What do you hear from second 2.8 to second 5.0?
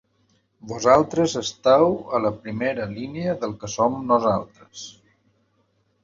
línia del que som nosaltres.